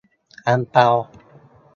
[0.47, 0.87] -อั่งเปา